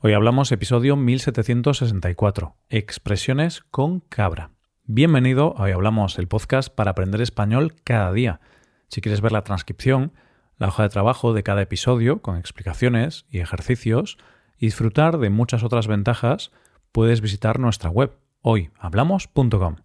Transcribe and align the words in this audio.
Hoy 0.00 0.12
hablamos 0.12 0.52
episodio 0.52 0.94
1764, 0.94 2.54
expresiones 2.68 3.62
con 3.62 3.98
cabra. 3.98 4.52
Bienvenido, 4.84 5.54
hoy 5.58 5.72
hablamos 5.72 6.20
el 6.20 6.28
podcast 6.28 6.72
para 6.72 6.92
aprender 6.92 7.20
español 7.20 7.74
cada 7.82 8.12
día. 8.12 8.38
Si 8.86 9.00
quieres 9.00 9.20
ver 9.20 9.32
la 9.32 9.42
transcripción, 9.42 10.12
la 10.56 10.68
hoja 10.68 10.84
de 10.84 10.88
trabajo 10.90 11.32
de 11.32 11.42
cada 11.42 11.62
episodio 11.62 12.22
con 12.22 12.36
explicaciones 12.36 13.26
y 13.28 13.40
ejercicios 13.40 14.18
y 14.56 14.66
disfrutar 14.66 15.18
de 15.18 15.30
muchas 15.30 15.64
otras 15.64 15.88
ventajas, 15.88 16.52
puedes 16.92 17.20
visitar 17.20 17.58
nuestra 17.58 17.90
web 17.90 18.16
hoyhablamos.com. 18.42 19.78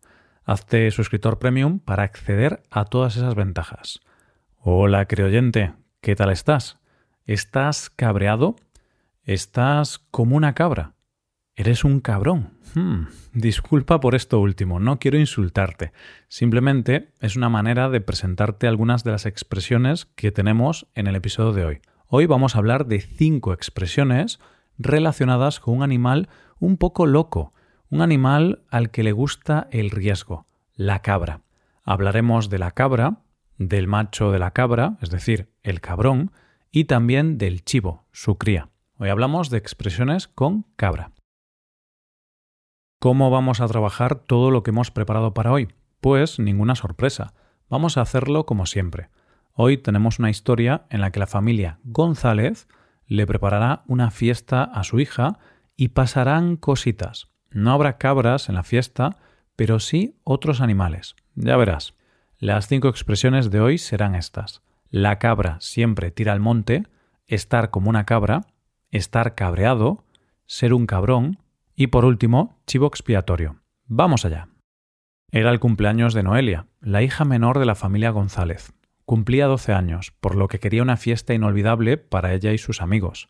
Hazte 0.46 0.92
suscriptor 0.92 1.40
premium 1.40 1.80
para 1.80 2.04
acceder 2.04 2.62
a 2.70 2.86
todas 2.86 3.16
esas 3.16 3.34
ventajas. 3.34 4.00
Hola, 4.60 5.08
creyente, 5.08 5.74
¿qué 6.02 6.16
tal 6.16 6.30
estás? 6.30 6.78
¿Estás 7.26 7.90
cabreado? 7.90 8.58
Estás 9.26 10.00
como 10.12 10.36
una 10.36 10.54
cabra. 10.54 10.96
Eres 11.56 11.86
un 11.86 12.02
cabrón. 12.02 12.58
Hmm, 12.76 13.06
disculpa 13.32 14.02
por 14.02 14.16
esto 14.16 14.42
último, 14.42 14.82
no 14.82 15.00
quiero 15.00 15.18
insultarte. 15.18 15.94
Simplemente 16.28 17.14
es 17.22 17.38
una 17.38 17.48
manera 17.48 17.90
de 17.90 18.02
presentarte 18.02 18.68
algunas 18.68 19.06
de 19.06 19.12
las 19.12 19.26
expresiones 19.26 20.08
que 20.18 20.34
tenemos 20.34 20.88
en 20.94 21.08
el 21.08 21.16
episodio 21.16 21.54
de 21.54 21.64
hoy. 21.64 21.82
Hoy 22.08 22.26
vamos 22.26 22.56
a 22.56 22.58
hablar 22.58 22.86
de 22.86 23.00
cinco 23.00 23.54
expresiones 23.54 24.42
relacionadas 24.78 25.62
con 25.62 25.78
un 25.78 25.84
animal 25.84 26.28
un 26.60 26.76
poco 26.76 27.06
loco, 27.06 27.54
un 27.90 28.02
animal 28.02 28.64
al 28.70 28.92
que 28.92 29.04
le 29.04 29.14
gusta 29.14 29.70
el 29.72 29.90
riesgo, 29.90 30.48
la 30.76 31.02
cabra. 31.02 31.44
Hablaremos 31.86 32.50
de 32.50 32.60
la 32.60 32.72
cabra, 32.72 33.22
del 33.58 33.88
macho 33.88 34.34
de 34.34 34.40
la 34.40 34.52
cabra, 34.52 34.98
es 35.02 35.12
decir, 35.12 35.48
el 35.62 35.80
cabrón, 35.80 36.34
y 36.72 36.86
también 36.86 37.38
del 37.38 37.64
chivo, 37.64 38.06
su 38.12 38.38
cría. 38.38 38.73
Hoy 39.04 39.10
hablamos 39.10 39.50
de 39.50 39.58
expresiones 39.58 40.30
con 40.30 40.66
cabra. 40.78 41.12
¿Cómo 43.02 43.30
vamos 43.30 43.60
a 43.60 43.68
trabajar 43.68 44.16
todo 44.16 44.50
lo 44.50 44.64
que 44.64 44.72
hemos 44.72 44.92
preparado 44.92 45.34
para 45.34 45.52
hoy? 45.52 45.68
Pues 46.00 46.40
ninguna 46.40 46.76
sorpresa. 46.76 47.34
Vamos 47.70 47.98
a 47.98 48.02
hacerlo 48.02 48.46
como 48.46 48.66
siempre. 48.66 49.10
Hoy 49.52 49.76
tenemos 49.76 50.20
una 50.20 50.30
historia 50.30 50.86
en 50.90 51.02
la 51.02 51.12
que 51.12 51.20
la 51.20 51.28
familia 51.28 51.80
González 51.84 52.70
le 53.06 53.28
preparará 53.28 53.84
una 53.88 54.10
fiesta 54.10 54.64
a 54.64 54.86
su 54.86 55.02
hija 55.02 55.38
y 55.76 55.90
pasarán 55.90 56.56
cositas. 56.56 57.28
No 57.52 57.74
habrá 57.74 57.98
cabras 57.98 58.48
en 58.48 58.56
la 58.56 58.64
fiesta, 58.64 59.18
pero 59.58 59.82
sí 59.82 60.16
otros 60.24 60.62
animales. 60.62 61.18
Ya 61.36 61.58
verás. 61.58 61.94
Las 62.40 62.70
cinco 62.70 62.88
expresiones 62.88 63.52
de 63.52 63.60
hoy 63.60 63.80
serán 63.80 64.16
estas. 64.16 64.62
La 64.90 65.20
cabra 65.20 65.58
siempre 65.60 66.10
tira 66.10 66.32
al 66.32 66.40
monte, 66.40 66.84
estar 67.28 67.70
como 67.70 67.90
una 67.90 68.06
cabra, 68.06 68.46
estar 68.94 69.34
cabreado, 69.36 70.06
ser 70.46 70.74
un 70.74 70.86
cabrón 70.86 71.40
y 71.76 71.88
por 71.88 72.06
último, 72.06 72.60
chivo 72.68 72.88
expiatorio. 72.88 73.60
Vamos 73.88 74.24
allá. 74.24 74.50
Era 75.32 75.50
el 75.50 75.60
cumpleaños 75.60 76.14
de 76.14 76.22
Noelia, 76.22 76.68
la 76.80 77.02
hija 77.02 77.26
menor 77.26 77.58
de 77.58 77.66
la 77.66 77.74
familia 77.74 78.12
González. 78.12 78.72
Cumplía 79.06 79.48
12 79.48 79.74
años, 79.74 80.14
por 80.22 80.36
lo 80.36 80.48
que 80.48 80.60
quería 80.60 80.84
una 80.84 80.96
fiesta 80.96 81.34
inolvidable 81.34 81.98
para 81.98 82.34
ella 82.34 82.54
y 82.54 82.60
sus 82.60 82.82
amigos. 82.82 83.30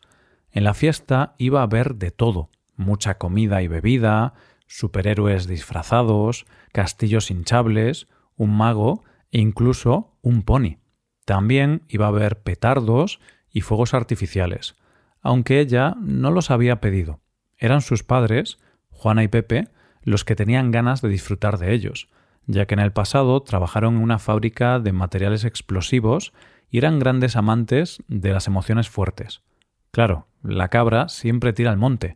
En 0.51 0.65
la 0.65 0.73
fiesta 0.73 1.33
iba 1.37 1.61
a 1.61 1.63
haber 1.63 1.95
de 1.95 2.11
todo, 2.11 2.49
mucha 2.75 3.17
comida 3.17 3.61
y 3.61 3.67
bebida, 3.69 4.33
superhéroes 4.67 5.47
disfrazados, 5.47 6.45
castillos 6.73 7.31
hinchables, 7.31 8.07
un 8.35 8.55
mago 8.55 9.03
e 9.31 9.39
incluso 9.39 10.17
un 10.21 10.43
pony. 10.43 10.77
También 11.25 11.83
iba 11.87 12.05
a 12.05 12.09
haber 12.09 12.41
petardos 12.41 13.21
y 13.49 13.61
fuegos 13.61 13.93
artificiales, 13.93 14.75
aunque 15.23 15.61
ella 15.61 15.95
no 15.99 16.29
los 16.29 16.51
había 16.51 16.81
pedido. 16.81 17.21
Eran 17.57 17.81
sus 17.81 18.03
padres, 18.03 18.59
Juana 18.89 19.23
y 19.23 19.29
Pepe, 19.29 19.69
los 20.03 20.25
que 20.25 20.35
tenían 20.35 20.71
ganas 20.71 21.01
de 21.01 21.07
disfrutar 21.09 21.57
de 21.57 21.73
ellos, 21.73 22.09
ya 22.45 22.65
que 22.65 22.73
en 22.73 22.81
el 22.81 22.91
pasado 22.91 23.41
trabajaron 23.41 23.95
en 23.95 24.01
una 24.01 24.19
fábrica 24.19 24.79
de 24.79 24.91
materiales 24.91 25.45
explosivos 25.45 26.33
y 26.69 26.77
eran 26.77 26.99
grandes 26.99 27.37
amantes 27.37 28.03
de 28.09 28.33
las 28.33 28.47
emociones 28.47 28.89
fuertes. 28.89 29.41
Claro, 29.91 30.27
la 30.43 30.67
cabra 30.67 31.07
siempre 31.07 31.53
tira 31.53 31.71
al 31.71 31.77
monte. 31.77 32.15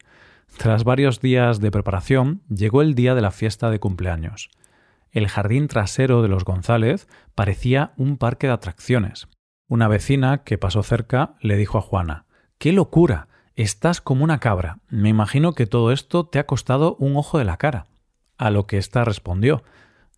Tras 0.57 0.83
varios 0.83 1.21
días 1.21 1.61
de 1.61 1.71
preparación, 1.71 2.41
llegó 2.49 2.81
el 2.81 2.93
día 2.93 3.15
de 3.15 3.21
la 3.21 3.31
fiesta 3.31 3.69
de 3.69 3.79
cumpleaños. 3.79 4.49
El 5.11 5.29
jardín 5.29 5.67
trasero 5.67 6.21
de 6.21 6.27
los 6.27 6.43
González 6.43 7.07
parecía 7.35 7.93
un 7.95 8.17
parque 8.17 8.47
de 8.47 8.53
atracciones. 8.53 9.29
Una 9.69 9.87
vecina 9.87 10.39
que 10.39 10.57
pasó 10.57 10.83
cerca 10.83 11.35
le 11.39 11.55
dijo 11.55 11.77
a 11.77 11.81
Juana 11.81 12.26
¡Qué 12.57 12.71
locura! 12.73 13.27
Estás 13.55 14.01
como 14.01 14.23
una 14.23 14.39
cabra. 14.39 14.79
Me 14.89 15.09
imagino 15.09 15.53
que 15.53 15.67
todo 15.67 15.91
esto 15.91 16.25
te 16.25 16.39
ha 16.39 16.47
costado 16.47 16.95
un 16.95 17.15
ojo 17.15 17.37
de 17.37 17.45
la 17.45 17.57
cara. 17.57 17.85
A 18.39 18.49
lo 18.49 18.65
que 18.65 18.79
ésta 18.79 19.05
respondió 19.05 19.63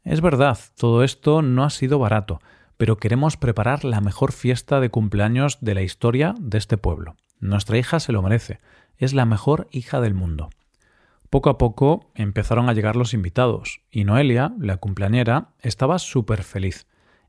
Es 0.06 0.22
verdad, 0.22 0.58
todo 0.78 1.04
esto 1.04 1.42
no 1.42 1.66
ha 1.66 1.70
sido 1.70 2.00
barato, 2.00 2.40
pero 2.78 2.96
queremos 2.96 3.36
preparar 3.36 3.84
la 3.84 4.00
mejor 4.00 4.32
fiesta 4.32 4.80
de 4.80 4.90
cumpleaños 4.90 5.58
de 5.60 5.76
la 5.76 5.82
historia 5.82 6.34
de 6.40 6.58
este 6.58 6.78
pueblo. 6.78 7.18
Nuestra 7.42 7.78
hija 7.78 8.00
se 8.00 8.14
lo 8.14 8.22
merece. 8.22 8.62
Es 8.96 9.14
la 9.14 9.26
mejor 9.26 9.68
hija 9.72 10.00
del 10.00 10.14
mundo. 10.14 10.50
Poco 11.30 11.50
a 11.50 11.58
poco 11.58 12.10
empezaron 12.16 12.70
a 12.70 12.74
llegar 12.74 12.96
los 12.96 13.14
invitados, 13.14 13.82
y 13.92 14.06
Noelia, 14.06 14.54
la 14.60 14.78
cumpleañera, 14.78 15.50
estaba 15.60 16.00
súper 16.00 16.44
feliz. 16.44 16.88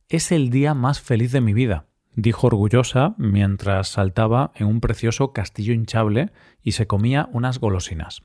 Es 0.08 0.30
el 0.30 0.50
día 0.50 0.72
más 0.74 1.00
feliz 1.00 1.32
de 1.32 1.40
mi 1.40 1.52
vida 1.52 1.89
dijo 2.14 2.46
orgullosa 2.46 3.14
mientras 3.18 3.88
saltaba 3.88 4.52
en 4.54 4.66
un 4.66 4.80
precioso 4.80 5.32
castillo 5.32 5.72
hinchable 5.72 6.32
y 6.62 6.72
se 6.72 6.86
comía 6.86 7.28
unas 7.32 7.58
golosinas. 7.60 8.22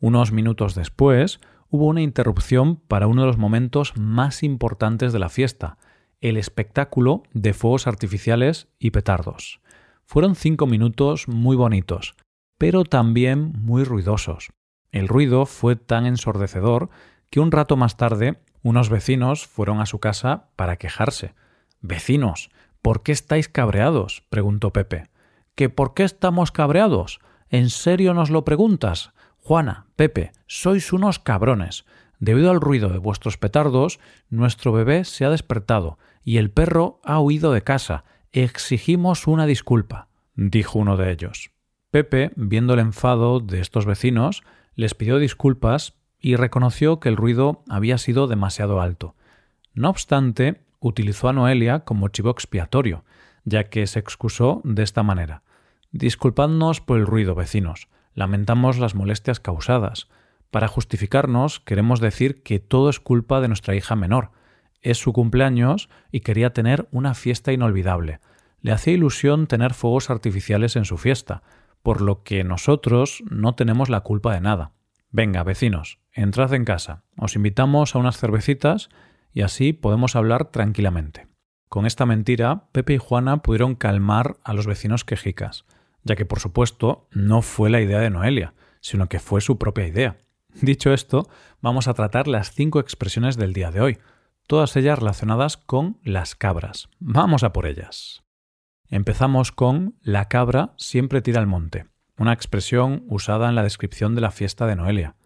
Unos 0.00 0.32
minutos 0.32 0.74
después 0.74 1.40
hubo 1.70 1.86
una 1.86 2.02
interrupción 2.02 2.76
para 2.76 3.06
uno 3.06 3.22
de 3.22 3.26
los 3.26 3.38
momentos 3.38 3.96
más 3.96 4.42
importantes 4.42 5.12
de 5.12 5.18
la 5.18 5.28
fiesta, 5.28 5.78
el 6.20 6.36
espectáculo 6.36 7.22
de 7.32 7.52
fuegos 7.52 7.86
artificiales 7.86 8.68
y 8.78 8.90
petardos. 8.90 9.60
Fueron 10.04 10.34
cinco 10.34 10.66
minutos 10.66 11.28
muy 11.28 11.56
bonitos, 11.56 12.14
pero 12.56 12.84
también 12.84 13.52
muy 13.58 13.84
ruidosos. 13.84 14.50
El 14.90 15.06
ruido 15.06 15.46
fue 15.46 15.76
tan 15.76 16.06
ensordecedor 16.06 16.88
que 17.30 17.40
un 17.40 17.52
rato 17.52 17.76
más 17.76 17.96
tarde 17.96 18.40
unos 18.62 18.88
vecinos 18.88 19.46
fueron 19.46 19.80
a 19.80 19.86
su 19.86 20.00
casa 20.00 20.48
para 20.56 20.76
quejarse. 20.76 21.34
Vecinos, 21.80 22.50
¿Por 22.82 23.02
qué 23.02 23.12
estáis 23.12 23.48
cabreados? 23.48 24.22
preguntó 24.30 24.72
Pepe. 24.72 25.08
¿Que 25.54 25.68
por 25.68 25.94
qué 25.94 26.04
estamos 26.04 26.52
cabreados? 26.52 27.20
¿En 27.50 27.70
serio 27.70 28.14
nos 28.14 28.30
lo 28.30 28.44
preguntas? 28.44 29.12
Juana, 29.38 29.86
Pepe, 29.96 30.32
sois 30.46 30.92
unos 30.92 31.18
cabrones. 31.18 31.84
Debido 32.20 32.50
al 32.50 32.60
ruido 32.60 32.88
de 32.88 32.98
vuestros 32.98 33.38
petardos, 33.38 34.00
nuestro 34.28 34.72
bebé 34.72 35.04
se 35.04 35.24
ha 35.24 35.30
despertado 35.30 35.98
y 36.24 36.36
el 36.36 36.50
perro 36.50 37.00
ha 37.04 37.20
huido 37.20 37.52
de 37.52 37.62
casa. 37.62 38.04
Exigimos 38.32 39.26
una 39.26 39.46
disculpa, 39.46 40.08
dijo 40.34 40.78
uno 40.78 40.96
de 40.96 41.10
ellos. 41.10 41.50
Pepe, 41.90 42.32
viendo 42.36 42.74
el 42.74 42.80
enfado 42.80 43.40
de 43.40 43.60
estos 43.60 43.86
vecinos, 43.86 44.42
les 44.74 44.94
pidió 44.94 45.18
disculpas 45.18 45.94
y 46.20 46.36
reconoció 46.36 47.00
que 47.00 47.08
el 47.08 47.16
ruido 47.16 47.62
había 47.68 47.98
sido 47.98 48.26
demasiado 48.26 48.80
alto. 48.80 49.14
No 49.72 49.88
obstante, 49.88 50.60
utilizó 50.80 51.28
a 51.28 51.32
Noelia 51.32 51.80
como 51.80 52.08
chivo 52.08 52.30
expiatorio, 52.30 53.04
ya 53.44 53.64
que 53.64 53.86
se 53.86 53.98
excusó 53.98 54.60
de 54.64 54.82
esta 54.82 55.02
manera. 55.02 55.42
Disculpadnos 55.90 56.80
por 56.80 56.98
el 56.98 57.06
ruido, 57.06 57.34
vecinos. 57.34 57.88
Lamentamos 58.14 58.78
las 58.78 58.94
molestias 58.94 59.40
causadas. 59.40 60.08
Para 60.50 60.68
justificarnos, 60.68 61.60
queremos 61.60 62.00
decir 62.00 62.42
que 62.42 62.58
todo 62.58 62.90
es 62.90 63.00
culpa 63.00 63.40
de 63.40 63.48
nuestra 63.48 63.74
hija 63.74 63.96
menor. 63.96 64.30
Es 64.82 64.98
su 64.98 65.12
cumpleaños 65.12 65.88
y 66.12 66.20
quería 66.20 66.52
tener 66.52 66.88
una 66.90 67.14
fiesta 67.14 67.52
inolvidable. 67.52 68.20
Le 68.60 68.72
hacía 68.72 68.94
ilusión 68.94 69.46
tener 69.46 69.74
fuegos 69.74 70.10
artificiales 70.10 70.76
en 70.76 70.84
su 70.84 70.98
fiesta, 70.98 71.42
por 71.82 72.00
lo 72.00 72.22
que 72.22 72.44
nosotros 72.44 73.22
no 73.30 73.54
tenemos 73.54 73.88
la 73.88 74.00
culpa 74.00 74.34
de 74.34 74.40
nada. 74.40 74.72
Venga, 75.10 75.42
vecinos, 75.42 76.00
entrad 76.12 76.52
en 76.52 76.64
casa. 76.64 77.02
Os 77.16 77.34
invitamos 77.34 77.94
a 77.94 77.98
unas 77.98 78.18
cervecitas 78.18 78.90
y 79.32 79.42
así 79.42 79.72
podemos 79.72 80.16
hablar 80.16 80.50
tranquilamente. 80.50 81.28
Con 81.68 81.84
esta 81.84 82.06
mentira, 82.06 82.68
Pepe 82.72 82.94
y 82.94 82.98
Juana 82.98 83.42
pudieron 83.42 83.74
calmar 83.74 84.38
a 84.42 84.54
los 84.54 84.66
vecinos 84.66 85.04
quejicas, 85.04 85.66
ya 86.02 86.16
que 86.16 86.24
por 86.24 86.40
supuesto 86.40 87.08
no 87.12 87.42
fue 87.42 87.68
la 87.68 87.80
idea 87.80 88.00
de 88.00 88.10
Noelia, 88.10 88.54
sino 88.80 89.08
que 89.08 89.20
fue 89.20 89.40
su 89.40 89.58
propia 89.58 89.86
idea. 89.86 90.18
Dicho 90.62 90.92
esto, 90.92 91.28
vamos 91.60 91.88
a 91.88 91.94
tratar 91.94 92.26
las 92.26 92.52
cinco 92.52 92.80
expresiones 92.80 93.36
del 93.36 93.52
día 93.52 93.70
de 93.70 93.80
hoy, 93.80 93.98
todas 94.46 94.74
ellas 94.76 94.98
relacionadas 94.98 95.56
con 95.56 95.98
las 96.02 96.34
cabras. 96.34 96.88
Vamos 96.98 97.42
a 97.44 97.52
por 97.52 97.66
ellas. 97.66 98.22
Empezamos 98.88 99.52
con 99.52 99.96
la 100.00 100.28
cabra 100.28 100.72
siempre 100.78 101.20
tira 101.20 101.40
al 101.40 101.46
monte, 101.46 101.86
una 102.16 102.32
expresión 102.32 103.04
usada 103.08 103.50
en 103.50 103.54
la 103.54 103.62
descripción 103.62 104.14
de 104.14 104.22
la 104.22 104.30
fiesta 104.30 104.66
de 104.66 104.76
Noelia. 104.76 105.16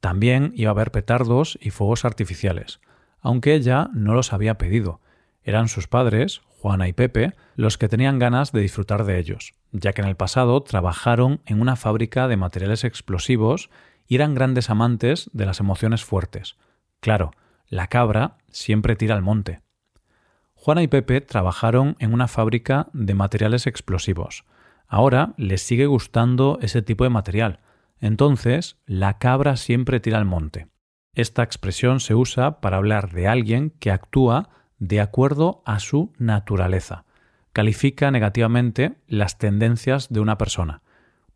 También 0.00 0.52
iba 0.56 0.70
a 0.70 0.72
haber 0.72 0.90
petardos 0.90 1.56
y 1.62 1.70
fuegos 1.70 2.04
artificiales, 2.04 2.80
aunque 3.24 3.54
ella 3.54 3.88
no 3.94 4.14
los 4.14 4.32
había 4.32 4.58
pedido. 4.58 5.00
Eran 5.42 5.68
sus 5.68 5.88
padres, 5.88 6.42
Juana 6.60 6.86
y 6.86 6.92
Pepe, 6.92 7.32
los 7.56 7.78
que 7.78 7.88
tenían 7.88 8.18
ganas 8.18 8.52
de 8.52 8.60
disfrutar 8.60 9.04
de 9.04 9.18
ellos, 9.18 9.54
ya 9.72 9.92
que 9.92 10.02
en 10.02 10.08
el 10.08 10.14
pasado 10.14 10.62
trabajaron 10.62 11.40
en 11.46 11.60
una 11.60 11.74
fábrica 11.74 12.28
de 12.28 12.36
materiales 12.36 12.84
explosivos 12.84 13.70
y 14.06 14.14
eran 14.14 14.34
grandes 14.34 14.70
amantes 14.70 15.30
de 15.32 15.46
las 15.46 15.58
emociones 15.58 16.04
fuertes. 16.04 16.56
Claro, 17.00 17.32
la 17.66 17.88
cabra 17.88 18.36
siempre 18.50 18.94
tira 18.94 19.14
al 19.14 19.22
monte. 19.22 19.62
Juana 20.54 20.82
y 20.82 20.88
Pepe 20.88 21.20
trabajaron 21.22 21.96
en 21.98 22.12
una 22.12 22.28
fábrica 22.28 22.88
de 22.92 23.14
materiales 23.14 23.66
explosivos. 23.66 24.44
Ahora 24.86 25.32
les 25.38 25.62
sigue 25.62 25.86
gustando 25.86 26.58
ese 26.60 26.82
tipo 26.82 27.04
de 27.04 27.10
material. 27.10 27.60
Entonces, 28.00 28.76
la 28.86 29.18
cabra 29.18 29.56
siempre 29.56 29.98
tira 30.00 30.18
al 30.18 30.24
monte. 30.26 30.68
Esta 31.14 31.42
expresión 31.42 32.00
se 32.00 32.14
usa 32.14 32.60
para 32.60 32.76
hablar 32.76 33.10
de 33.10 33.28
alguien 33.28 33.70
que 33.70 33.90
actúa 33.90 34.48
de 34.78 35.00
acuerdo 35.00 35.62
a 35.64 35.78
su 35.78 36.12
naturaleza. 36.18 37.04
Califica 37.52 38.10
negativamente 38.10 38.96
las 39.06 39.38
tendencias 39.38 40.08
de 40.08 40.20
una 40.20 40.38
persona. 40.38 40.82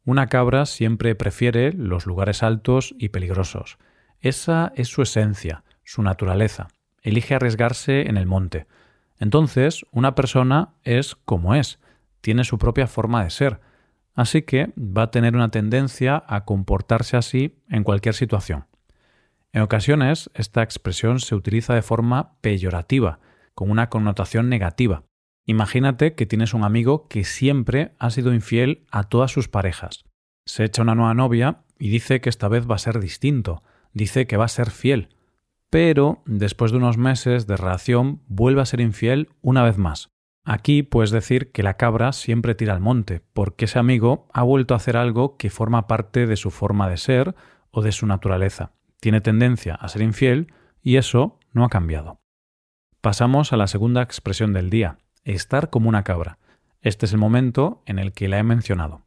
Una 0.05 0.27
cabra 0.27 0.67
siempre 0.67 1.15
prefiere 1.15 1.73
los 1.73 2.07
lugares 2.07 2.43
altos 2.43 2.95
y 2.99 3.11
peligrosos. 3.11 3.79
Esa 4.21 4.73
es 4.75 4.89
su 4.89 5.03
esencia, 5.03 5.63
su 5.85 6.03
naturaleza. 6.03 6.69
Elige 7.03 7.37
arriesgarse 7.37 8.09
en 8.09 8.17
el 8.17 8.27
monte. 8.27 8.67
Entonces, 9.21 9.87
una 9.93 10.15
persona 10.15 10.71
es 10.83 11.15
como 11.25 11.55
es, 11.55 11.79
tiene 12.21 12.43
su 12.45 12.59
propia 12.59 12.89
forma 12.89 13.23
de 13.23 13.31
ser, 13.31 13.61
así 14.15 14.43
que 14.43 14.73
va 14.77 15.05
a 15.05 15.11
tener 15.11 15.37
una 15.37 15.51
tendencia 15.51 16.25
a 16.27 16.45
comportarse 16.45 17.17
así 17.17 17.57
en 17.69 17.85
cualquier 17.85 18.15
situación. 18.15 18.65
En 19.53 19.63
ocasiones, 19.63 20.31
esta 20.35 20.63
expresión 20.63 21.21
se 21.21 21.35
utiliza 21.35 21.75
de 21.75 21.83
forma 21.83 22.39
peyorativa, 22.41 23.21
con 23.55 23.71
una 23.71 23.89
connotación 23.89 24.49
negativa. 24.49 25.05
Imagínate 25.47 26.15
que 26.15 26.27
tienes 26.27 26.53
un 26.53 26.63
amigo 26.63 27.09
que 27.09 27.25
siempre 27.25 27.95
ha 27.99 28.11
sido 28.11 28.35
infiel 28.35 28.87
a 28.91 29.05
todas 29.05 29.33
sus 29.33 29.49
parejas. 29.49 30.05
Se 30.45 30.65
echa 30.65 30.83
una 30.83 30.95
nueva 30.95 31.15
novia 31.15 31.63
y 31.79 31.89
dice 31.89 32.21
que 32.21 32.29
esta 32.29 32.49
vez 32.49 32.71
va 32.71 32.75
a 32.75 32.79
ser 32.79 33.01
distinto, 33.01 33.63
dice 33.93 34.27
que 34.27 34.37
va 34.37 34.45
a 34.45 34.49
ser 34.49 34.71
fiel, 34.71 35.09
pero 35.71 36.23
después 36.27 36.71
de 36.71 36.79
unos 36.79 36.99
meses 36.99 37.47
de 37.47 37.57
relación 37.57 38.23
vuelve 38.27 38.61
a 38.61 38.67
ser 38.67 38.81
infiel 38.81 39.31
una 39.41 39.63
vez 39.63 39.79
más. 39.79 40.11
Aquí 40.45 40.83
puedes 40.83 41.11
decir 41.11 41.53
que 41.53 41.63
la 41.63 41.75
cabra 41.75 42.13
siempre 42.13 42.55
tira 42.55 42.73
al 42.73 42.81
monte, 42.81 43.23
porque 43.33 43.67
ese 43.67 43.79
amigo 43.79 44.29
ha 44.33 44.43
vuelto 44.43 44.75
a 44.75 44.79
hacer 44.79 44.97
algo 44.97 45.37
que 45.37 45.51
forma 45.51 45.87
parte 45.87 46.27
de 46.27 46.37
su 46.37 46.51
forma 46.51 46.89
de 46.89 46.97
ser 46.97 47.35
o 47.71 47.83
de 47.83 47.93
su 47.93 48.07
naturaleza. 48.07 48.73
Tiene 49.01 49.21
tendencia 49.21 49.75
a 49.75 49.89
ser 49.89 50.03
infiel 50.03 50.53
y 50.83 50.97
eso 50.97 51.39
no 51.53 51.65
ha 51.65 51.69
cambiado. 51.69 52.21
Pasamos 53.01 53.53
a 53.53 53.57
la 53.57 53.67
segunda 53.67 54.03
expresión 54.03 54.53
del 54.53 54.71
día, 54.71 54.99
estar 55.25 55.71
como 55.71 55.89
una 55.89 56.05
cabra. 56.05 56.39
Este 56.81 57.07
es 57.07 57.13
el 57.13 57.19
momento 57.19 57.83
en 57.87 57.99
el 57.99 58.13
que 58.13 58.29
la 58.29 58.39
he 58.39 58.43
mencionado. 58.43 59.05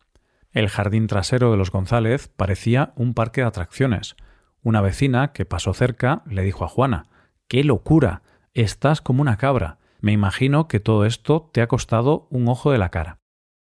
El 0.51 0.69
jardín 0.69 1.07
trasero 1.07 1.51
de 1.51 1.57
los 1.57 1.71
González 1.71 2.27
parecía 2.27 2.93
un 2.95 3.13
parque 3.13 3.41
de 3.41 3.47
atracciones. 3.47 4.15
Una 4.63 4.81
vecina 4.81 5.31
que 5.31 5.45
pasó 5.45 5.73
cerca 5.73 6.23
le 6.25 6.44
dijo 6.44 6.65
a 6.65 6.67
Juana 6.67 7.07
¡Qué 7.47 7.63
locura! 7.63 8.21
Estás 8.53 9.01
como 9.01 9.21
una 9.21 9.37
cabra. 9.37 9.77
Me 10.01 10.11
imagino 10.11 10.67
que 10.67 10.79
todo 10.79 11.05
esto 11.05 11.49
te 11.53 11.61
ha 11.61 11.67
costado 11.67 12.27
un 12.29 12.47
ojo 12.47 12.71
de 12.71 12.77
la 12.77 12.89
cara. 12.89 13.19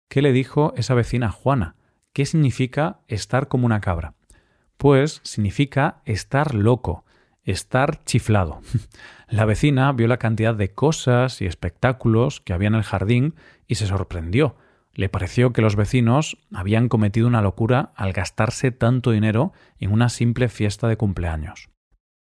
¿Qué 0.09 0.21
le 0.21 0.33
dijo 0.33 0.73
esa 0.75 0.93
vecina 0.93 1.27
a 1.27 1.31
Juana? 1.31 1.75
¿Qué 2.11 2.25
significa 2.25 2.99
estar 3.07 3.47
como 3.47 3.65
una 3.65 3.81
cabra? 3.81 4.13
Pues 4.77 5.21
significa 5.23 6.01
estar 6.05 6.55
loco, 6.55 7.05
estar 7.43 8.03
chiflado. 8.05 8.61
La 9.27 9.45
vecina 9.45 9.91
vio 9.91 10.07
la 10.07 10.17
cantidad 10.17 10.53
de 10.53 10.73
cosas 10.73 11.41
y 11.41 11.45
espectáculos 11.45 12.39
que 12.41 12.53
había 12.53 12.67
en 12.67 12.75
el 12.75 12.83
jardín 12.83 13.35
y 13.67 13.75
se 13.75 13.87
sorprendió. 13.87 14.55
Le 14.93 15.09
pareció 15.09 15.53
que 15.53 15.63
los 15.63 15.75
vecinos 15.75 16.37
habían 16.53 16.87
cometido 16.87 17.27
una 17.27 17.41
locura 17.41 17.93
al 17.95 18.13
gastarse 18.13 18.71
tanto 18.71 19.09
dinero 19.09 19.51
en 19.79 19.91
una 19.91 20.09
simple 20.09 20.49
fiesta 20.49 20.87
de 20.87 20.97
cumpleaños. 20.97 21.69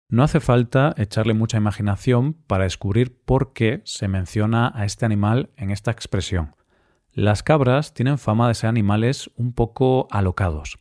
No 0.07 0.23
hace 0.23 0.39
falta 0.39 0.93
echarle 0.97 1.33
mucha 1.33 1.57
imaginación 1.57 2.33
para 2.33 2.63
descubrir 2.63 3.19
por 3.25 3.53
qué 3.53 3.81
se 3.83 4.07
menciona 4.07 4.71
a 4.73 4.85
este 4.85 5.05
animal 5.05 5.49
en 5.57 5.71
esta 5.71 5.91
expresión. 5.91 6.55
Las 7.11 7.43
cabras 7.43 7.93
tienen 7.93 8.17
fama 8.17 8.47
de 8.47 8.53
ser 8.53 8.69
animales 8.69 9.31
un 9.35 9.53
poco 9.53 10.07
alocados. 10.11 10.79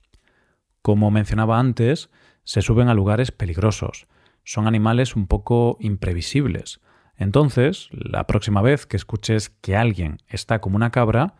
Como 0.85 1.11
mencionaba 1.11 1.59
antes, 1.59 2.11
se 2.43 2.61
suben 2.61 2.91
a 2.91 2.95
lugares 2.95 3.33
peligrosos, 3.33 4.07
son 4.45 4.67
animales 4.67 5.17
un 5.17 5.27
poco 5.27 5.79
imprevisibles. 5.81 6.83
Entonces, 7.17 7.89
la 7.91 8.27
próxima 8.27 8.61
vez 8.61 8.85
que 8.85 8.99
escuches 8.99 9.49
que 9.49 9.77
alguien 9.77 10.19
está 10.29 10.61
como 10.61 10.77
una 10.77 10.91
cabra, 10.91 11.37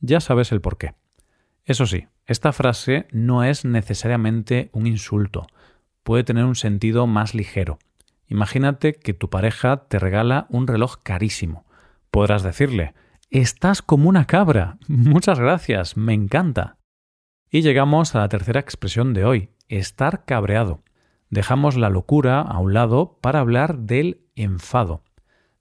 ya 0.00 0.18
sabes 0.18 0.50
el 0.50 0.60
por 0.60 0.78
qué. 0.78 0.96
Eso 1.64 1.86
sí, 1.86 2.08
esta 2.26 2.52
frase 2.52 3.06
no 3.12 3.44
es 3.44 3.64
necesariamente 3.64 4.68
un 4.72 4.88
insulto, 4.88 5.46
puede 6.02 6.24
tener 6.24 6.44
un 6.44 6.56
sentido 6.56 7.06
más 7.06 7.36
ligero. 7.36 7.78
Imagínate 8.26 8.94
que 8.94 9.14
tu 9.14 9.30
pareja 9.30 9.84
te 9.86 10.00
regala 10.00 10.48
un 10.50 10.66
reloj 10.66 10.96
carísimo. 11.04 11.66
Podrás 12.10 12.42
decirle, 12.42 12.94
Estás 13.30 13.80
como 13.80 14.08
una 14.08 14.24
cabra. 14.24 14.76
Muchas 14.88 15.38
gracias, 15.38 15.96
me 15.96 16.14
encanta. 16.14 16.77
Y 17.50 17.62
llegamos 17.62 18.14
a 18.14 18.18
la 18.18 18.28
tercera 18.28 18.60
expresión 18.60 19.14
de 19.14 19.24
hoy, 19.24 19.50
estar 19.68 20.24
cabreado 20.24 20.82
dejamos 21.30 21.76
la 21.76 21.90
locura 21.90 22.40
a 22.40 22.58
un 22.58 22.74
lado 22.74 23.18
para 23.20 23.40
hablar 23.40 23.78
del 23.78 24.20
enfado. 24.34 25.02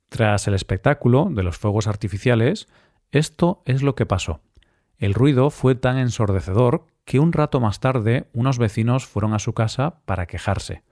Tras 0.10 0.48
el 0.48 0.54
espectáculo 0.54 1.28
de 1.30 1.44
los 1.44 1.58
fuegos 1.58 1.88
artificiales, 1.88 2.68
esto 3.12 3.62
es 3.66 3.84
lo 3.84 3.96
que 3.96 4.06
pasó. 4.06 4.42
El 4.98 5.14
ruido 5.14 5.50
fue 5.50 5.76
tan 5.76 5.98
ensordecedor 5.98 6.86
que 7.06 7.20
un 7.20 7.34
rato 7.34 7.60
más 7.60 7.80
tarde 7.80 8.28
unos 8.34 8.58
vecinos 8.58 9.06
fueron 9.06 9.34
a 9.34 9.40
su 9.40 9.54
casa 9.54 10.02
para 10.06 10.26
quejarse. 10.26 10.84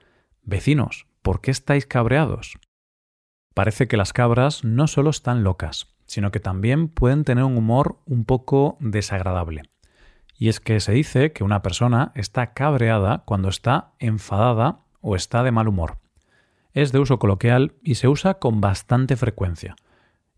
Vecinos, 0.44 1.07
¿por 1.21 1.42
qué 1.42 1.51
estáis 1.51 1.86
cabreados? 1.86 2.57
Parece 3.53 3.88
que 3.88 3.97
las 3.97 4.13
cabras 4.13 4.63
no 4.63 4.88
solo 4.88 5.09
están 5.09 5.44
locas, 5.44 5.95
sino 6.06 6.31
que 6.31 6.39
también 6.39 6.89
pueden 6.89 7.24
tener 7.24 7.45
un 7.45 7.57
humor 7.57 8.00
un 8.06 8.25
poco 8.25 8.77
desagradable. 8.80 9.63
Y 10.37 10.49
es 10.49 10.59
que 10.59 10.79
se 10.79 10.91
dice 10.91 11.31
que 11.31 11.43
una 11.43 11.61
persona 11.61 12.11
está 12.15 12.53
cabreada 12.53 13.23
cuando 13.25 13.49
está 13.49 13.93
enfadada 13.99 14.79
o 15.01 15.15
está 15.15 15.43
de 15.43 15.51
mal 15.51 15.67
humor. 15.67 15.97
Es 16.73 16.91
de 16.91 16.99
uso 16.99 17.19
coloquial 17.19 17.73
y 17.81 17.95
se 17.95 18.07
usa 18.07 18.35
con 18.35 18.59
bastante 18.59 19.15
frecuencia. 19.15 19.75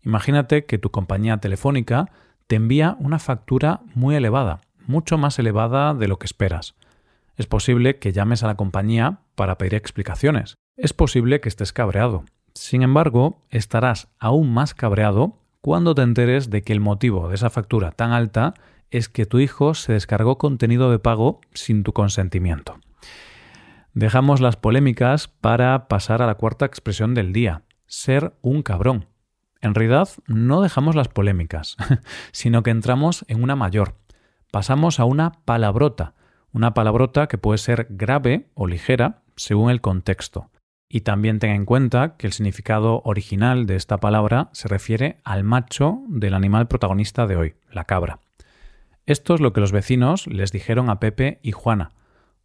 Imagínate 0.02 0.66
que 0.66 0.78
tu 0.78 0.90
compañía 0.90 1.38
telefónica 1.38 2.10
te 2.46 2.56
envía 2.56 2.96
una 3.00 3.18
factura 3.18 3.80
muy 3.94 4.14
elevada, 4.14 4.60
mucho 4.86 5.18
más 5.18 5.38
elevada 5.38 5.94
de 5.94 6.08
lo 6.08 6.18
que 6.18 6.26
esperas. 6.26 6.76
Es 7.36 7.46
posible 7.46 7.98
que 7.98 8.12
llames 8.12 8.42
a 8.42 8.46
la 8.46 8.56
compañía 8.56 9.18
para 9.34 9.58
pedir 9.58 9.74
explicaciones. 9.74 10.54
Es 10.76 10.92
posible 10.92 11.40
que 11.40 11.48
estés 11.48 11.72
cabreado. 11.72 12.24
Sin 12.54 12.82
embargo, 12.82 13.42
estarás 13.50 14.08
aún 14.18 14.52
más 14.52 14.74
cabreado 14.74 15.38
cuando 15.60 15.94
te 15.94 16.02
enteres 16.02 16.50
de 16.50 16.62
que 16.62 16.72
el 16.72 16.80
motivo 16.80 17.28
de 17.28 17.34
esa 17.34 17.50
factura 17.50 17.90
tan 17.90 18.12
alta 18.12 18.54
es 18.90 19.08
que 19.08 19.26
tu 19.26 19.38
hijo 19.38 19.74
se 19.74 19.92
descargó 19.92 20.38
contenido 20.38 20.90
de 20.90 20.98
pago 20.98 21.40
sin 21.54 21.82
tu 21.82 21.92
consentimiento. 21.92 22.78
Dejamos 23.94 24.40
las 24.40 24.56
polémicas 24.56 25.28
para 25.28 25.88
pasar 25.88 26.22
a 26.22 26.26
la 26.26 26.36
cuarta 26.36 26.66
expresión 26.66 27.14
del 27.14 27.32
día, 27.32 27.62
ser 27.86 28.34
un 28.42 28.62
cabrón. 28.62 29.08
En 29.60 29.74
realidad 29.74 30.08
no 30.26 30.62
dejamos 30.62 30.94
las 30.94 31.08
polémicas, 31.08 31.76
sino 32.32 32.62
que 32.62 32.70
entramos 32.70 33.24
en 33.28 33.42
una 33.42 33.56
mayor. 33.56 33.96
Pasamos 34.52 35.00
a 35.00 35.04
una 35.04 35.32
palabrota, 35.44 36.14
una 36.52 36.74
palabrota 36.74 37.26
que 37.26 37.38
puede 37.38 37.58
ser 37.58 37.86
grave 37.90 38.50
o 38.54 38.66
ligera 38.66 39.22
según 39.36 39.70
el 39.70 39.80
contexto. 39.80 40.50
Y 40.88 41.02
también 41.02 41.38
ten 41.38 41.50
en 41.50 41.66
cuenta 41.66 42.16
que 42.16 42.26
el 42.26 42.32
significado 42.32 43.02
original 43.04 43.66
de 43.66 43.76
esta 43.76 43.98
palabra 43.98 44.48
se 44.52 44.68
refiere 44.68 45.20
al 45.22 45.44
macho 45.44 46.02
del 46.08 46.34
animal 46.34 46.66
protagonista 46.66 47.26
de 47.26 47.36
hoy, 47.36 47.54
la 47.70 47.84
cabra. 47.84 48.20
Esto 49.08 49.34
es 49.34 49.40
lo 49.40 49.54
que 49.54 49.62
los 49.62 49.72
vecinos 49.72 50.26
les 50.26 50.52
dijeron 50.52 50.90
a 50.90 51.00
Pepe 51.00 51.40
y 51.42 51.52
Juana. 51.52 51.92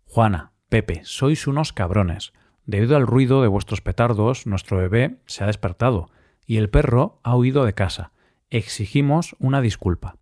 Juana, 0.05 0.53
Pepe, 0.70 1.01
sois 1.03 1.46
unos 1.46 1.74
cabrones. 1.74 2.32
Debido 2.65 2.96
al 2.96 3.05
ruido 3.05 3.41
de 3.41 3.50
vuestros 3.50 3.82
petardos, 3.82 4.48
nuestro 4.48 4.77
bebé 4.77 5.20
se 5.25 5.43
ha 5.43 5.48
despertado 5.48 6.10
y 6.46 6.55
el 6.55 6.70
perro 6.70 7.20
ha 7.22 7.36
huido 7.36 7.65
de 7.65 7.74
casa. 7.74 8.13
Exigimos 8.50 9.36
una 9.39 9.60
disculpa. 9.60 10.15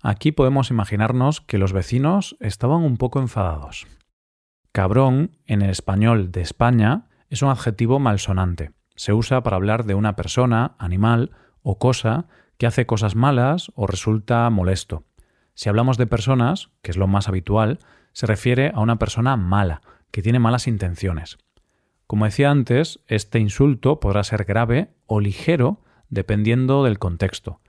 Aquí 0.00 0.32
podemos 0.32 0.70
imaginarnos 0.70 1.42
que 1.42 1.58
los 1.58 1.74
vecinos 1.74 2.38
estaban 2.40 2.80
un 2.80 2.96
poco 2.96 3.20
enfadados. 3.20 3.86
Cabrón, 4.72 5.36
en 5.44 5.60
el 5.60 5.68
español 5.68 6.32
de 6.32 6.40
España, 6.40 7.10
es 7.28 7.42
un 7.42 7.50
adjetivo 7.50 7.98
malsonante. 7.98 8.72
Se 8.96 9.12
usa 9.12 9.42
para 9.42 9.56
hablar 9.56 9.84
de 9.84 9.94
una 9.94 10.16
persona, 10.16 10.74
animal 10.78 11.32
o 11.60 11.78
cosa 11.78 12.28
que 12.56 12.66
hace 12.66 12.86
cosas 12.86 13.14
malas 13.14 13.70
o 13.74 13.86
resulta 13.86 14.48
molesto. 14.48 15.04
Si 15.54 15.68
hablamos 15.68 15.98
de 15.98 16.06
personas, 16.06 16.70
que 16.82 16.90
es 16.90 16.96
lo 16.96 17.06
más 17.06 17.28
habitual, 17.28 17.78
se 18.12 18.26
refiere 18.26 18.72
a 18.74 18.80
una 18.80 18.98
persona 18.98 19.36
mala, 19.36 19.82
que 20.10 20.22
tiene 20.22 20.38
malas 20.38 20.66
intenciones. 20.66 21.38
Como 22.06 22.26
decía 22.26 22.50
antes, 22.50 23.00
este 23.06 23.38
insulto 23.38 24.00
podrá 24.00 24.22
ser 24.22 24.44
grave 24.44 24.90
o 25.06 25.20
ligero 25.20 25.80
dependiendo 26.10 26.84
del 26.84 26.98
contexto. 26.98 27.60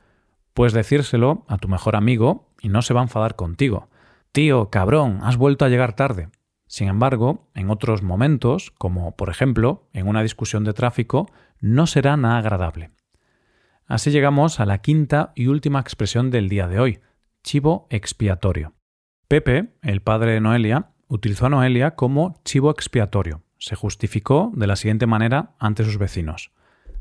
Puedes 0.54 0.74
decírselo 0.74 1.46
a 1.48 1.58
tu 1.58 1.68
mejor 1.68 1.96
amigo 1.96 2.50
y 2.62 2.70
no 2.70 2.82
se 2.82 2.94
va 2.94 3.00
a 3.00 3.04
enfadar 3.04 3.36
contigo. 3.36 3.90
Tío, 4.34 4.70
cabrón, 4.70 5.20
has 5.24 5.38
vuelto 5.38 5.64
a 5.64 5.70
llegar 5.70 5.96
tarde. 5.96 6.30
Sin 6.68 6.88
embargo, 6.88 7.48
en 7.54 7.70
otros 7.70 8.02
momentos, 8.02 8.72
como 8.72 9.16
por 9.16 9.30
ejemplo 9.30 9.88
en 9.94 10.08
una 10.08 10.22
discusión 10.22 10.64
de 10.64 10.74
tráfico, 10.74 11.32
no 11.60 11.88
será 11.88 12.18
nada 12.18 12.40
agradable. 12.40 12.92
Así 13.86 14.12
llegamos 14.12 14.60
a 14.60 14.66
la 14.66 14.80
quinta 14.80 15.32
y 15.36 15.48
última 15.48 15.80
expresión 15.80 16.32
del 16.32 16.50
día 16.50 16.68
de 16.68 16.80
hoy, 16.80 17.00
chivo 17.44 17.88
expiatorio. 17.90 18.74
Pepe, 19.28 19.74
el 19.82 20.02
padre 20.02 20.32
de 20.34 20.42
Noelia, 20.42 20.92
utilizó 21.08 21.46
a 21.46 21.50
Noelia 21.50 21.96
como 21.96 22.40
chivo 22.44 22.72
expiatorio. 22.72 23.44
Se 23.58 23.76
justificó 23.76 24.52
de 24.56 24.68
la 24.68 24.76
siguiente 24.76 25.06
manera 25.06 25.56
ante 25.60 25.84
sus 25.84 25.98
vecinos. 25.98 26.52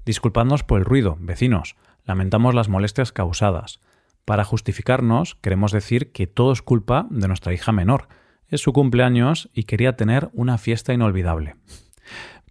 Disculpadnos 0.04 0.64
por 0.64 0.80
el 0.80 0.84
ruido, 0.84 1.16
vecinos. 1.20 1.76
Lamentamos 2.04 2.54
las 2.54 2.68
molestias 2.68 3.12
causadas. 3.12 3.80
Para 4.24 4.44
justificarnos, 4.44 5.36
queremos 5.36 5.72
decir 5.72 6.12
que 6.12 6.26
todo 6.26 6.52
es 6.52 6.62
culpa 6.62 7.06
de 7.10 7.28
nuestra 7.28 7.52
hija 7.52 7.72
menor, 7.72 8.08
es 8.48 8.60
su 8.60 8.72
cumpleaños 8.72 9.48
y 9.54 9.64
quería 9.64 9.96
tener 9.96 10.28
una 10.34 10.58
fiesta 10.58 10.92
inolvidable. 10.92 11.56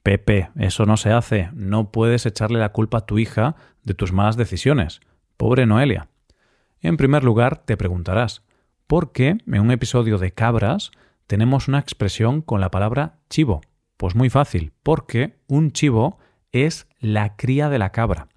Pepe, 0.04 0.50
eso 0.56 0.86
no 0.86 0.98
se 0.98 1.12
hace. 1.12 1.50
No 1.54 1.92
puedes 1.92 2.26
echarle 2.26 2.60
la 2.60 2.72
culpa 2.72 3.00
a 3.00 3.06
tu 3.06 3.20
hija 3.20 3.56
de 3.84 3.94
tus 3.94 4.12
malas 4.12 4.36
decisiones. 4.36 5.00
Pobre 5.38 5.66
Noelia. 5.66 6.08
En 6.84 6.98
primer 6.98 7.24
lugar, 7.24 7.64
te 7.64 7.78
preguntarás, 7.78 8.44
¿por 8.88 9.12
qué 9.12 9.38
en 9.46 9.62
un 9.62 9.70
episodio 9.70 10.18
de 10.18 10.32
Cabras 10.32 10.90
tenemos 11.28 11.68
una 11.68 11.78
expresión 11.78 12.42
con 12.42 12.60
la 12.60 12.72
palabra 12.72 13.20
chivo? 13.30 13.62
Pues 13.98 14.16
muy 14.16 14.32
fácil, 14.32 14.74
porque 14.82 15.38
un 15.46 15.72
chivo 15.72 16.18
es 16.52 16.88
la 17.00 17.36
cría 17.36 17.70
de 17.70 17.78
la 17.78 17.92
cabra. 17.92 18.30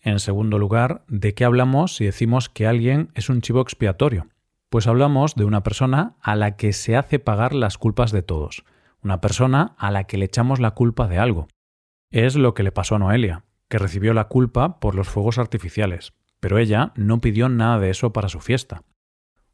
En 0.00 0.18
segundo 0.18 0.58
lugar, 0.58 1.04
¿de 1.06 1.34
qué 1.34 1.44
hablamos 1.44 1.94
si 1.94 2.04
decimos 2.04 2.48
que 2.48 2.66
alguien 2.66 3.10
es 3.14 3.28
un 3.28 3.40
chivo 3.40 3.60
expiatorio? 3.60 4.26
Pues 4.70 4.88
hablamos 4.88 5.36
de 5.36 5.44
una 5.44 5.62
persona 5.62 6.16
a 6.20 6.34
la 6.34 6.56
que 6.56 6.72
se 6.72 6.96
hace 6.96 7.20
pagar 7.20 7.54
las 7.54 7.78
culpas 7.78 8.10
de 8.10 8.22
todos, 8.22 8.64
una 9.04 9.20
persona 9.20 9.76
a 9.78 9.92
la 9.92 10.04
que 10.04 10.18
le 10.18 10.24
echamos 10.24 10.58
la 10.58 10.72
culpa 10.72 11.06
de 11.06 11.18
algo. 11.18 11.46
Es 12.10 12.34
lo 12.34 12.54
que 12.54 12.64
le 12.64 12.72
pasó 12.72 12.96
a 12.96 12.98
Noelia, 12.98 13.44
que 13.68 13.78
recibió 13.78 14.14
la 14.14 14.24
culpa 14.24 14.80
por 14.80 14.96
los 14.96 15.08
fuegos 15.08 15.38
artificiales, 15.38 16.12
pero 16.44 16.58
ella 16.58 16.92
no 16.94 17.22
pidió 17.22 17.48
nada 17.48 17.78
de 17.78 17.88
eso 17.88 18.12
para 18.12 18.28
su 18.28 18.38
fiesta. 18.38 18.82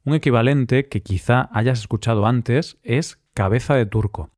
Un 0.03 0.13
equivalente 0.13 0.89
que 0.89 1.01
quizá 1.01 1.47
hayas 1.53 1.79
escuchado 1.79 2.25
antes 2.25 2.79
es 2.83 3.17
cabeza 3.33 3.75
de 3.75 3.85
turco. 3.85 4.29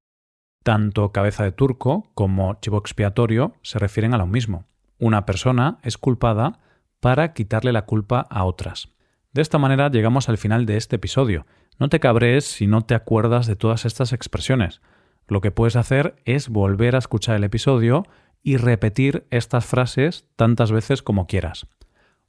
Tanto 0.63 1.11
cabeza 1.11 1.45
de 1.45 1.51
turco 1.51 2.11
como 2.13 2.53
chivo 2.61 2.77
expiatorio 2.77 3.55
se 3.63 3.79
refieren 3.79 4.13
a 4.13 4.19
lo 4.19 4.27
mismo. 4.27 4.65
Una 4.99 5.25
persona 5.25 5.79
es 5.81 5.97
culpada 5.97 6.59
para 6.99 7.33
quitarle 7.33 7.73
la 7.73 7.87
culpa 7.87 8.27
a 8.29 8.43
otras. 8.43 8.89
De 9.31 9.41
esta 9.41 9.57
manera 9.57 9.89
llegamos 9.89 10.29
al 10.29 10.37
final 10.37 10.67
de 10.67 10.77
este 10.77 10.97
episodio. 10.97 11.47
No 11.79 11.89
te 11.89 11.99
cabrees 11.99 12.45
si 12.45 12.67
no 12.67 12.83
te 12.83 12.93
acuerdas 12.93 13.47
de 13.47 13.55
todas 13.55 13.83
estas 13.83 14.13
expresiones. 14.13 14.79
Lo 15.27 15.41
que 15.41 15.49
puedes 15.49 15.75
hacer 15.75 16.17
es 16.23 16.49
volver 16.49 16.93
a 16.93 16.99
escuchar 16.99 17.35
el 17.35 17.45
episodio 17.45 18.03
y 18.43 18.57
repetir 18.57 19.25
estas 19.31 19.65
frases 19.65 20.27
tantas 20.35 20.71
veces 20.71 21.01
como 21.01 21.25
quieras. 21.25 21.65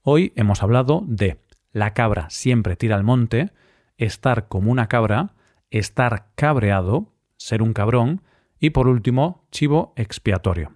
Hoy 0.06 0.34
hemos 0.37 0.62
hablado 0.62 1.02
de 1.06 1.38
la 1.73 1.94
cabra 1.94 2.28
siempre 2.28 2.76
tira 2.76 2.94
al 2.94 3.04
monte, 3.04 3.52
estar 3.96 4.49
como 4.49 4.70
una 4.70 4.87
cabra, 4.87 5.32
estar 5.70 6.26
cabreado, 6.34 7.14
ser 7.38 7.62
un 7.62 7.73
cabrón 7.73 8.20
y 8.61 8.68
por 8.68 8.87
último, 8.87 9.46
chivo 9.50 9.94
expiatorio. 9.96 10.75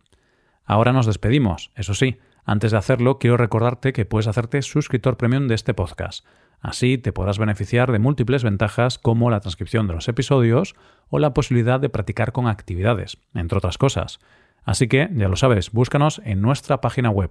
Ahora 0.65 0.95
nos 0.95 1.05
despedimos, 1.05 1.73
eso 1.75 1.93
sí, 1.93 2.17
antes 2.47 2.73
de 2.73 2.79
hacerlo, 2.79 3.19
quiero 3.19 3.37
recordarte 3.37 3.93
que 3.93 4.07
puedes 4.07 4.29
hacerte 4.29 4.63
suscriptor 4.63 5.19
premium 5.19 5.47
de 5.47 5.57
este 5.57 5.75
podcast. 5.75 6.25
Así 6.63 6.97
te 6.97 7.13
podrás 7.13 7.39
beneficiar 7.39 7.93
de 7.93 7.99
múltiples 7.99 8.43
ventajas 8.43 8.99
como 8.99 9.29
la 9.29 9.41
transcripción 9.41 9.87
de 9.89 9.93
los 9.93 10.09
episodios 10.09 10.75
o 11.11 11.19
la 11.19 11.35
posibilidad 11.35 11.81
de 11.81 11.91
practicar 11.91 12.33
con 12.33 12.47
actividades, 12.47 13.19
entre 13.35 13.59
otras 13.59 13.77
cosas. 13.77 14.21
Así 14.65 14.89
que, 14.89 15.11
ya 15.13 15.29
lo 15.29 15.37
sabes, 15.37 15.71
búscanos 15.71 16.23
en 16.25 16.41
nuestra 16.41 16.81
página 16.81 17.11
web 17.11 17.31